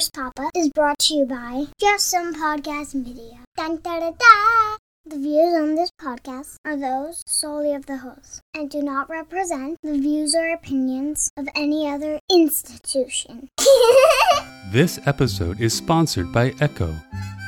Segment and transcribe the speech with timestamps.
[0.00, 3.40] Nurse Papa is brought to you by Just Some Podcast Media.
[3.54, 4.76] Dun, da, da, da.
[5.04, 9.76] The views on this podcast are those solely of the host and do not represent
[9.82, 13.50] the views or opinions of any other institution.
[14.72, 16.94] This episode is sponsored by Eko.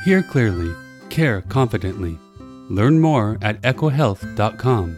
[0.05, 0.75] Hear clearly,
[1.09, 2.19] care confidently.
[2.69, 4.97] Learn more at ekohealth.com.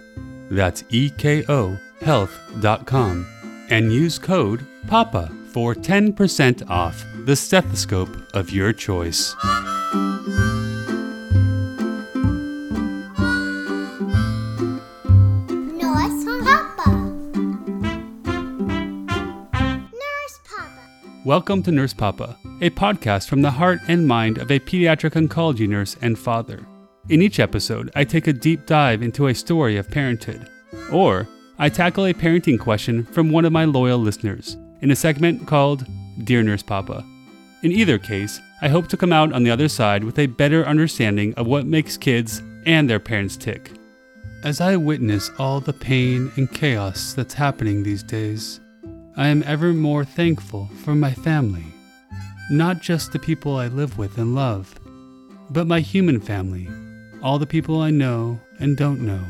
[0.51, 3.25] That's E K O health.com.
[3.69, 9.33] And use code PAPA for 10% off the stethoscope of your choice.
[15.73, 16.91] Nurse Papa.
[19.91, 20.69] Nurse Papa.
[21.25, 25.67] Welcome to Nurse Papa, a podcast from the heart and mind of a pediatric oncology
[25.67, 26.63] nurse and father.
[27.09, 30.47] In each episode, I take a deep dive into a story of parenthood,
[30.91, 35.47] or I tackle a parenting question from one of my loyal listeners in a segment
[35.47, 35.87] called
[36.23, 37.03] Dear Nurse Papa.
[37.65, 40.63] In either case, I hope to come out on the other side with a better
[40.67, 43.71] understanding of what makes kids and their parents tick.
[44.43, 48.59] As I witness all the pain and chaos that's happening these days,
[49.17, 51.65] I am ever more thankful for my family.
[52.51, 54.79] Not just the people I live with and love,
[55.49, 56.69] but my human family,
[57.23, 59.25] all the people I know and don't know.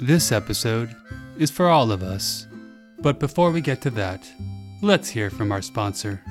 [0.00, 0.96] This episode
[1.36, 2.46] is for all of us.
[3.00, 4.26] But before we get to that,
[4.80, 6.22] let's hear from our sponsor.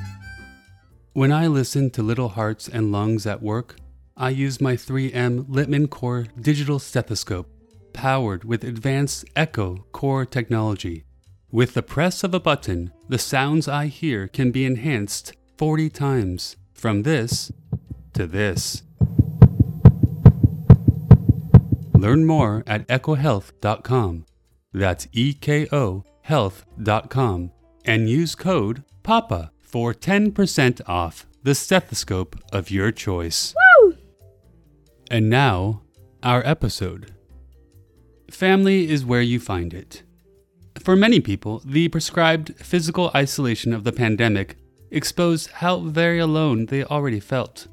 [1.15, 3.75] When I listen to Little Hearts and Lungs at work,
[4.17, 7.47] I use my 3M Littmann Core digital stethoscope,
[7.93, 11.03] powered with advanced Eko Core technology.
[11.51, 16.57] With the press of a button, the sounds I hear can be enhanced 40 times,
[16.73, 17.51] from this
[18.13, 18.81] to this.
[21.93, 24.25] Learn more at ekohealth.com.
[24.73, 27.51] That's E K O health.com
[27.85, 33.55] and use code PAPA for 10% off the stethoscope of your choice.
[33.81, 33.97] Woo!
[35.09, 35.81] And now,
[36.21, 37.15] our episode.
[38.29, 40.03] Family is where you find it.
[40.79, 44.57] For many people, the prescribed physical isolation of the pandemic
[44.91, 47.67] exposed how very alone they already felt.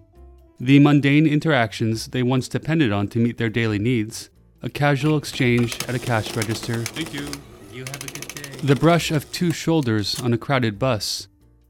[0.58, 4.30] The mundane interactions they once depended on to meet their daily needs,
[4.62, 7.28] a casual exchange at a cash register, Thank you.
[7.70, 8.50] You have a good day.
[8.62, 11.26] the brush of two shoulders on a crowded bus,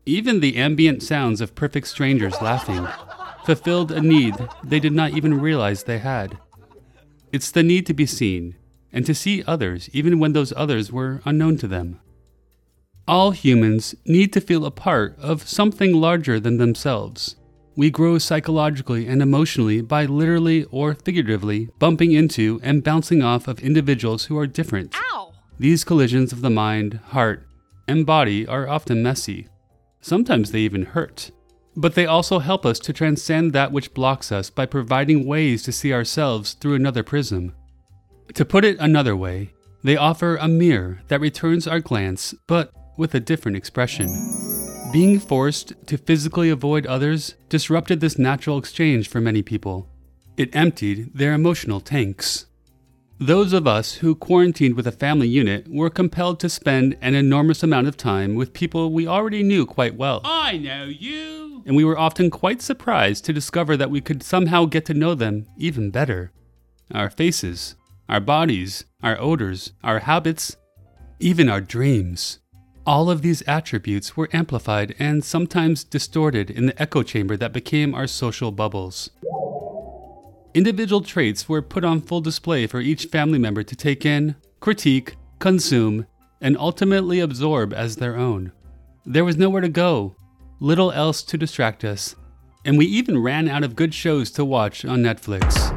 [0.06, 2.86] even the ambient sounds of perfect strangers laughing,
[3.44, 4.34] fulfilled a need
[4.64, 6.38] they did not even realize they had.
[7.32, 8.56] It's the need to be seen,
[8.92, 12.00] and to see others even when those others were unknown to them.
[13.06, 17.36] All humans need to feel a part of something larger than themselves.
[17.76, 23.60] We grow psychologically and emotionally by literally or figuratively bumping into and bouncing off of
[23.60, 24.94] individuals who are different.
[25.12, 25.32] Ow!
[25.58, 27.46] These collisions of the mind, heart,
[27.88, 29.48] and body are often messy.
[30.00, 31.30] Sometimes they even hurt.
[31.76, 35.72] But they also help us to transcend that which blocks us by providing ways to
[35.72, 37.54] see ourselves through another prism.
[38.34, 39.52] To put it another way,
[39.82, 44.08] they offer a mirror that returns our glance, but with a different expression.
[44.92, 49.88] Being forced to physically avoid others disrupted this natural exchange for many people.
[50.36, 52.46] It emptied their emotional tanks.
[53.22, 57.62] Those of us who quarantined with a family unit were compelled to spend an enormous
[57.62, 60.22] amount of time with people we already knew quite well.
[60.24, 61.62] I know you.
[61.66, 65.14] And we were often quite surprised to discover that we could somehow get to know
[65.14, 66.32] them even better.
[66.94, 67.76] Our faces,
[68.08, 70.56] our bodies, our odors, our habits,
[71.18, 72.38] even our dreams.
[72.86, 77.94] All of these attributes were amplified and sometimes distorted in the echo chamber that became
[77.94, 79.10] our social bubbles.
[80.52, 85.14] Individual traits were put on full display for each family member to take in, critique,
[85.38, 86.06] consume,
[86.40, 88.50] and ultimately absorb as their own.
[89.04, 90.16] There was nowhere to go,
[90.58, 92.16] little else to distract us,
[92.64, 95.70] and we even ran out of good shows to watch on Netflix.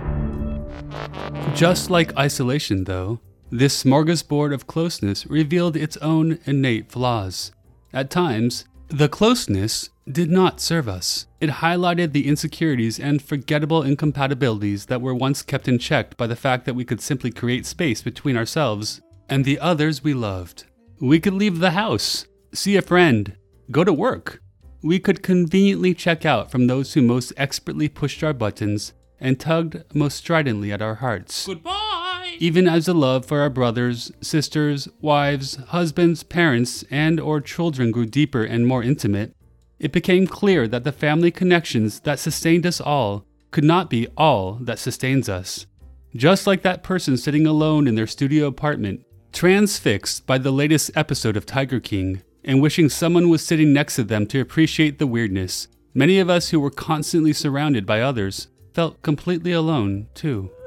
[1.55, 3.19] Just like isolation, though,
[3.51, 7.51] this smorgasbord of closeness revealed its own innate flaws.
[7.93, 11.27] At times, the closeness did not serve us.
[11.39, 16.35] It highlighted the insecurities and forgettable incompatibilities that were once kept in check by the
[16.35, 20.65] fact that we could simply create space between ourselves and the others we loved.
[20.99, 23.35] We could leave the house, see a friend,
[23.71, 24.41] go to work.
[24.81, 29.83] We could conveniently check out from those who most expertly pushed our buttons and tugged
[29.93, 31.45] most stridently at our hearts.
[31.45, 32.35] Goodbye.
[32.39, 38.05] Even as the love for our brothers, sisters, wives, husbands, parents, and or children grew
[38.05, 39.33] deeper and more intimate,
[39.83, 44.53] it became clear that the family connections that sustained us all could not be all
[44.61, 45.65] that sustains us.
[46.15, 49.01] Just like that person sitting alone in their studio apartment,
[49.33, 54.05] transfixed by the latest episode of Tiger King, and wishing someone was sitting next to
[54.05, 55.67] them to appreciate the weirdness.
[55.93, 60.49] Many of us who were constantly surrounded by others felt completely alone, too.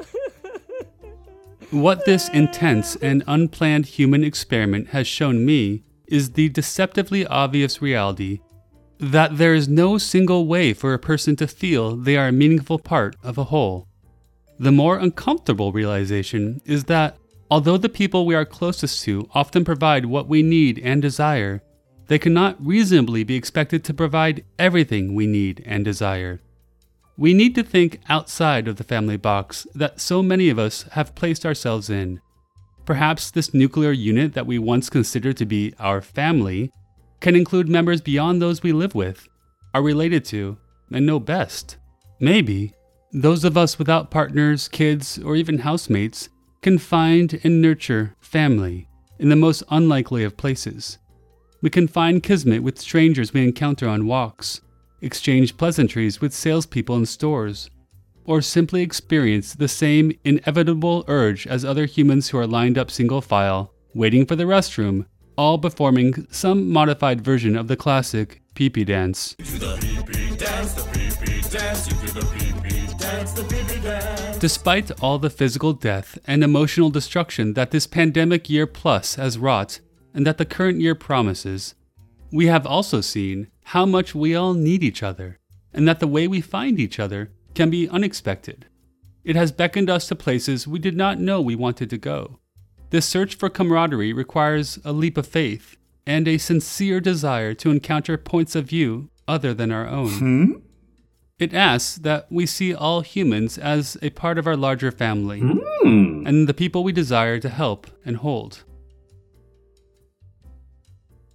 [1.70, 8.38] What this intense and unplanned human experiment has shown me is the deceptively obvious reality
[8.98, 12.78] that there is no single way for a person to feel they are a meaningful
[12.78, 13.86] part of a whole.
[14.58, 17.18] The more uncomfortable realization is that
[17.50, 21.62] although the people we are closest to often provide what we need and desire,
[22.08, 26.40] they cannot reasonably be expected to provide everything we need and desire.
[27.18, 31.14] We need to think outside of the family box that so many of us have
[31.14, 32.20] placed ourselves in.
[32.84, 36.70] Perhaps this nuclear unit that we once considered to be our family
[37.20, 39.28] can include members beyond those we live with,
[39.74, 40.58] are related to,
[40.92, 41.76] and know best.
[42.20, 42.72] Maybe
[43.12, 46.28] those of us without partners, kids, or even housemates
[46.62, 50.98] can find and nurture family in the most unlikely of places.
[51.62, 54.60] We can find kismet with strangers we encounter on walks,
[55.00, 57.70] exchange pleasantries with salespeople in stores,
[58.24, 63.20] or simply experience the same inevitable urge as other humans who are lined up single
[63.20, 65.06] file, waiting for the restroom,
[65.36, 69.34] all performing some modified version of the classic pee pee dance.
[74.38, 79.80] Despite all the physical death and emotional destruction that this pandemic year plus has wrought,
[80.14, 81.74] and that the current year promises,
[82.32, 85.38] we have also seen how much we all need each other,
[85.72, 88.66] and that the way we find each other can be unexpected.
[89.24, 92.38] It has beckoned us to places we did not know we wanted to go.
[92.90, 98.16] This search for camaraderie requires a leap of faith and a sincere desire to encounter
[98.16, 100.10] points of view other than our own.
[100.18, 100.52] Hmm?
[101.38, 106.22] It asks that we see all humans as a part of our larger family Hmm.
[106.26, 108.64] and the people we desire to help and hold.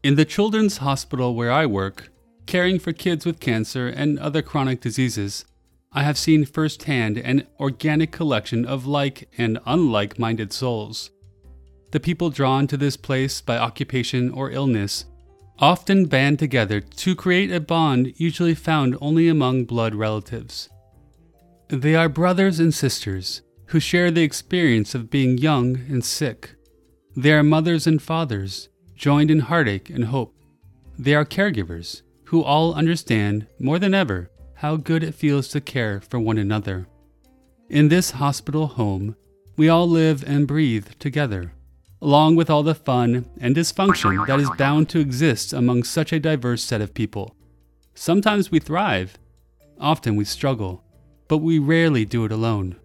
[0.01, 2.09] In the children's hospital where I work,
[2.47, 5.45] caring for kids with cancer and other chronic diseases,
[5.91, 11.11] I have seen firsthand an organic collection of like and unlike minded souls.
[11.91, 15.05] The people drawn to this place by occupation or illness
[15.59, 20.69] often band together to create a bond usually found only among blood relatives.
[21.67, 26.55] They are brothers and sisters who share the experience of being young and sick.
[27.15, 30.35] They are mothers and fathers, joined in heartache and hope.
[30.97, 36.01] They are caregivers who all understand, more than ever, how good it feels to care
[36.01, 36.87] for one another.
[37.69, 39.15] In this hospital home,
[39.57, 41.53] we all live and breathe together,
[42.01, 46.19] along with all the fun and dysfunction that is bound to exist among such a
[46.19, 47.35] diverse set of people.
[47.93, 49.17] Sometimes we thrive,
[49.79, 50.83] often we struggle,
[51.27, 52.75] but we rarely do it alone.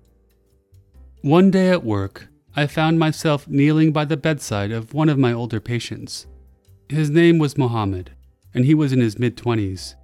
[1.23, 5.33] One day at work, I found myself kneeling by the bedside of one of my
[5.33, 6.27] older patients.
[6.89, 8.13] His name was Mohammed,
[8.55, 9.95] and he was in his mid 20s.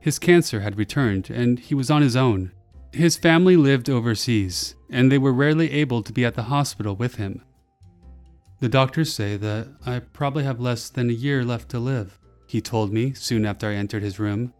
[0.00, 2.52] His cancer had returned, and he was on his own.
[2.92, 7.16] His family lived overseas, and they were rarely able to be at the hospital with
[7.16, 7.42] him.
[8.60, 12.60] The doctors say that I probably have less than a year left to live, he
[12.60, 14.52] told me soon after I entered his room.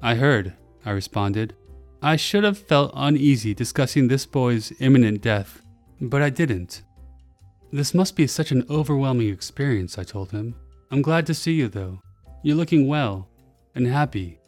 [0.00, 0.54] I heard,
[0.84, 1.54] I responded.
[2.00, 5.62] I should have felt uneasy discussing this boy's imminent death,
[6.00, 6.82] but I didn't.
[7.72, 10.54] This must be such an overwhelming experience, I told him.
[10.90, 12.00] I'm glad to see you, though.
[12.42, 13.28] You're looking well
[13.74, 14.40] and happy.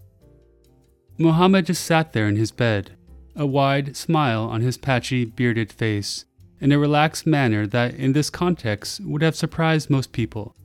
[1.16, 2.96] Mohammed just sat there in his bed,
[3.34, 6.26] a wide smile on his patchy, bearded face,
[6.64, 10.56] in a relaxed manner that in this context would have surprised most people.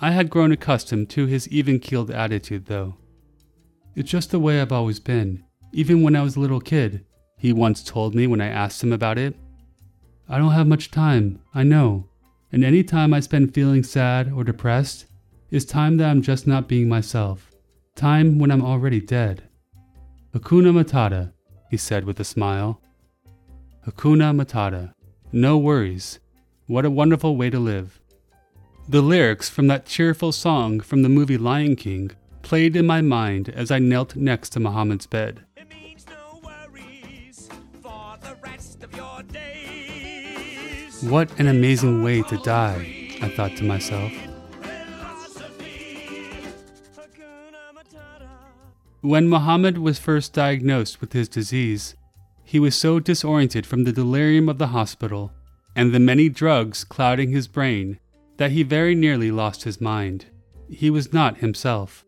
[0.00, 2.96] I had grown accustomed to his even keeled attitude, though.
[3.94, 7.04] It's just the way I've always been, even when I was a little kid,
[7.36, 9.36] he once told me when I asked him about it.
[10.30, 12.08] I don't have much time, I know,
[12.50, 15.04] and any time I spend feeling sad or depressed
[15.50, 17.50] is time that I'm just not being myself,
[17.94, 19.42] time when I'm already dead.
[20.34, 21.34] Hakuna Matata,
[21.70, 22.80] he said with a smile.
[23.86, 24.94] Hakuna Matata.
[25.32, 26.20] No worries.
[26.66, 28.00] What a wonderful way to live.
[28.88, 33.50] The lyrics from that cheerful song from the movie Lion King played in my mind
[33.50, 35.44] as I knelt next to Muhammad's bed.
[36.08, 37.50] No worries
[37.82, 41.02] for the rest of your days.
[41.02, 44.10] What an amazing way to die, I thought to myself.
[44.62, 46.38] Philosophy,
[46.96, 48.30] Hakuna Matata.
[49.02, 51.96] When Muhammad was first diagnosed with his disease,
[52.48, 55.30] he was so disoriented from the delirium of the hospital
[55.76, 57.98] and the many drugs clouding his brain
[58.38, 60.24] that he very nearly lost his mind.
[60.66, 62.06] He was not himself.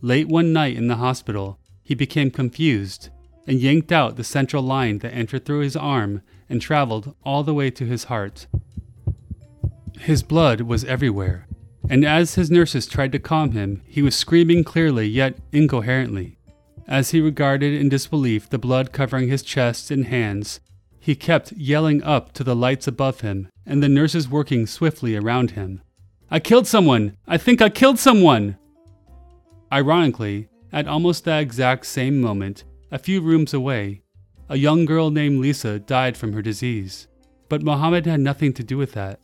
[0.00, 3.08] Late one night in the hospital, he became confused
[3.44, 7.52] and yanked out the central line that entered through his arm and traveled all the
[7.52, 8.46] way to his heart.
[9.98, 11.48] His blood was everywhere,
[11.90, 16.38] and as his nurses tried to calm him, he was screaming clearly yet incoherently.
[16.88, 20.60] As he regarded in disbelief the blood covering his chest and hands,
[21.00, 25.52] he kept yelling up to the lights above him and the nurses working swiftly around
[25.52, 25.82] him.
[26.30, 27.16] I killed someone!
[27.26, 28.56] I think I killed someone!
[29.72, 34.02] Ironically, at almost that exact same moment, a few rooms away,
[34.48, 37.08] a young girl named Lisa died from her disease.
[37.48, 39.20] But Mohammed had nothing to do with that.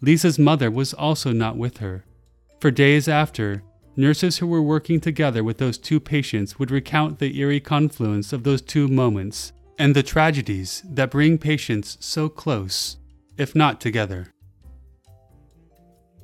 [0.00, 2.04] Lisa's mother was also not with her.
[2.60, 3.62] For days after,
[3.96, 8.44] nurses who were working together with those two patients would recount the eerie confluence of
[8.44, 12.96] those two moments and the tragedies that bring patients so close,
[13.36, 14.32] if not together.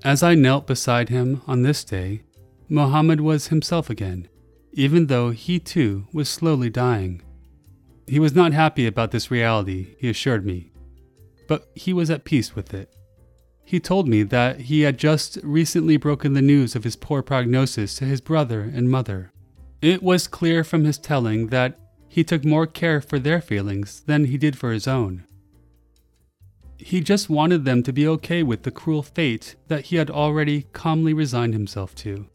[0.04, 2.22] As I knelt beside him on this day,
[2.68, 4.28] Mohammed was himself again,
[4.72, 7.22] even though he too was slowly dying.
[8.06, 10.72] He was not happy about this reality, he assured me,
[11.48, 12.94] but he was at peace with it.
[13.70, 17.94] He told me that he had just recently broken the news of his poor prognosis
[17.94, 19.30] to his brother and mother.
[19.80, 24.24] It was clear from his telling that he took more care for their feelings than
[24.24, 25.22] he did for his own.
[26.78, 30.62] He just wanted them to be okay with the cruel fate that he had already
[30.72, 32.26] calmly resigned himself to.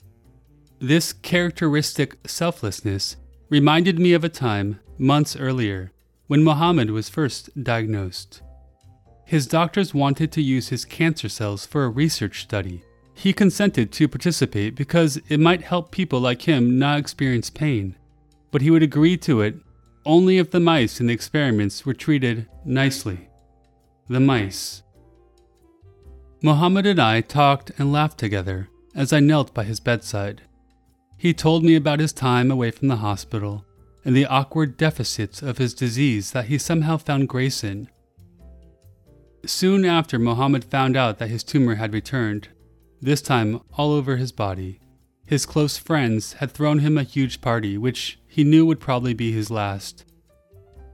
[0.79, 3.17] This characteristic selflessness
[3.49, 5.91] reminded me of a time, months earlier,
[6.27, 8.41] when Mohammed was first diagnosed.
[9.25, 12.83] His doctors wanted to use his cancer cells for a research study.
[13.13, 17.95] He consented to participate because it might help people like him not experience pain,
[18.51, 19.55] but he would agree to it
[20.05, 23.29] only if the mice in the experiments were treated nicely.
[24.07, 24.83] The mice.
[26.43, 30.43] Mohammed and I talked and laughed together as I knelt by his bedside.
[31.17, 33.65] He told me about his time away from the hospital
[34.03, 37.89] and the awkward deficits of his disease that he somehow found grace in.
[39.45, 42.49] Soon after Mohammed found out that his tumor had returned,
[43.01, 44.79] this time all over his body,
[45.25, 49.31] his close friends had thrown him a huge party, which he knew would probably be
[49.31, 50.05] his last.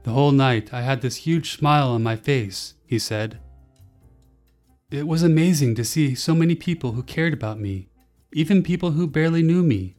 [0.04, 3.38] The whole night I had this huge smile on my face, he said.
[4.90, 7.88] It was amazing to see so many people who cared about me,
[8.32, 9.94] even people who barely knew me.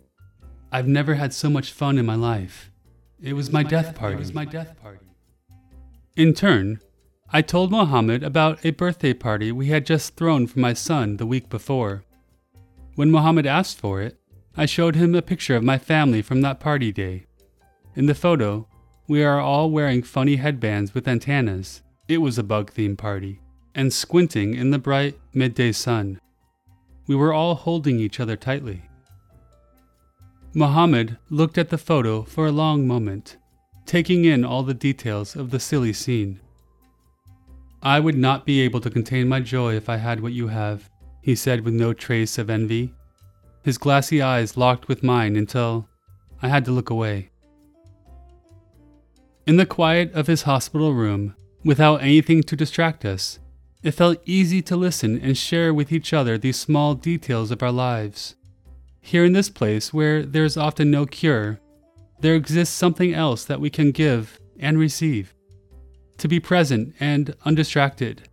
[0.72, 2.72] I've never had so much fun in my life.
[3.22, 4.16] It was, my, death, party.
[4.16, 5.06] It was my death party.
[6.16, 6.80] In turn,
[7.36, 11.26] I told Mohammed about a birthday party we had just thrown for my son the
[11.26, 12.04] week before.
[12.94, 14.20] When Mohammed asked for it,
[14.56, 17.26] I showed him a picture of my family from that party day.
[17.96, 18.68] In the photo,
[19.08, 21.82] we are all wearing funny headbands with antennas.
[22.08, 23.42] It was a bug themed party,
[23.74, 26.22] and squinting in the bright midday sun.
[27.08, 28.84] We were all holding each other tightly.
[30.54, 33.38] Mohammed looked at the photo for a long moment,
[33.88, 36.40] taking in all the details of the silly scene.
[37.86, 40.90] I would not be able to contain my joy if I had what you have,
[41.22, 42.94] he said with no trace of envy.
[43.62, 45.90] His glassy eyes locked with mine until
[46.42, 47.30] I had to look away.
[49.46, 51.36] In the quiet of his hospital room,
[51.66, 53.40] without anything to distract us,
[53.84, 57.72] it felt easy to listen and share with each other these small details of our
[57.72, 58.36] lives.
[59.02, 61.60] Here in this place, where there is often no cure,
[62.22, 65.34] there exists something else that we can give and receive
[66.24, 68.30] to be present and undistracted,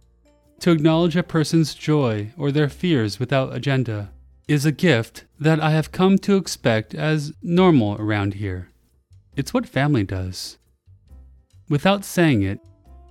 [0.60, 4.12] to acknowledge a person's joy or their fears without agenda,
[4.46, 8.68] is a gift that I have come to expect as normal around here.
[9.34, 10.56] It's what family does.
[11.68, 12.60] Without saying it,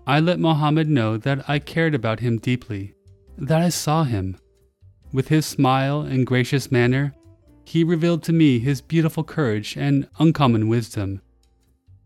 [0.08, 2.94] I let Mohammed know that I cared about him deeply,
[3.38, 4.38] that I saw him.
[5.12, 7.14] With his smile and gracious manner,
[7.66, 11.20] he revealed to me his beautiful courage and uncommon wisdom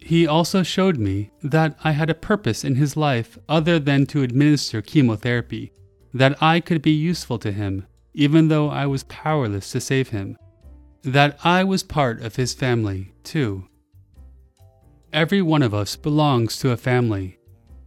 [0.05, 4.23] he also showed me that I had a purpose in his life other than to
[4.23, 5.71] administer chemotherapy,
[6.13, 10.37] that I could be useful to him, even though I was powerless to save him,
[11.03, 13.67] that I was part of his family, too.
[15.11, 17.39] Every one of us belongs to a family,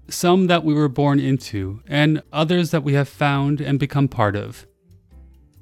[0.08, 4.36] some that we were born into, and others that we have found and become part
[4.36, 4.66] of.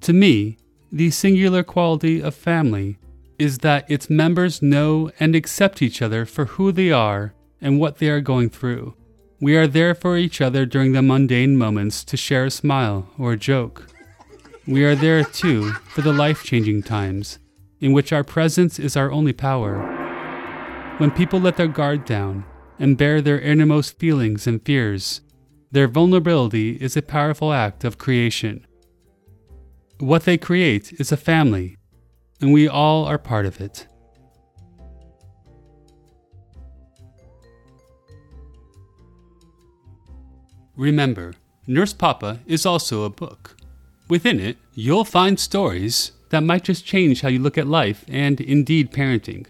[0.03, 0.59] To me,
[0.93, 2.99] the singular quality of family
[3.39, 7.99] is that its members know and accept each other for who they are and what
[7.99, 8.95] they are going through.
[9.41, 13.33] We are there for each other during the mundane moments to share a smile or
[13.33, 13.89] a joke.
[14.67, 17.39] We are there too for the life changing times,
[17.81, 19.79] in which our presence is our only power.
[20.99, 22.45] When people let their guard down
[22.79, 25.21] and bare their innermost feelings and fears,
[25.71, 28.67] their vulnerability is a powerful act of creation.
[29.99, 31.77] What they create is a family
[32.45, 33.87] and we all are part of it.
[40.77, 41.33] Remember,
[41.67, 43.57] Nurse Papa is also a book.
[44.11, 48.39] Within it, you'll find stories that might just change how you look at life and
[48.43, 49.47] indeed parenting.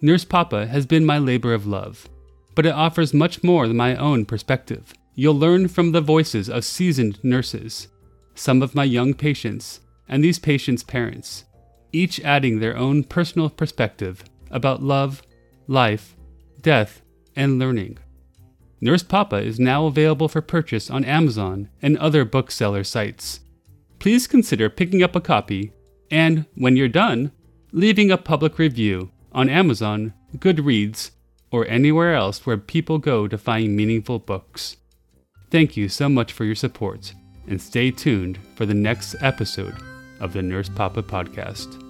[0.00, 2.08] Nurse Papa has been my labor of love,
[2.54, 4.94] but it offers much more than my own perspective.
[5.16, 7.88] You'll learn from the voices of seasoned nurses,
[8.36, 11.46] some of my young patients, and these patients' parents,
[11.92, 15.22] each adding their own personal perspective about love,
[15.66, 16.16] life,
[16.60, 17.02] death,
[17.34, 17.98] and learning.
[18.80, 23.40] Nurse Papa is now available for purchase on Amazon and other bookseller sites.
[23.98, 25.72] Please consider picking up a copy
[26.10, 27.32] and, when you're done,
[27.72, 31.10] leaving a public review on Amazon, Goodreads,
[31.50, 34.76] or anywhere else where people go to find meaningful books.
[35.50, 37.14] Thank you so much for your support,
[37.48, 39.74] and stay tuned for the next episode
[40.20, 41.85] of the Nurse Papa podcast.